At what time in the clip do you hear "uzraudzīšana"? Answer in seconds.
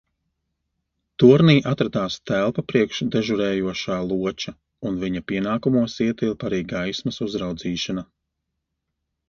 7.31-8.09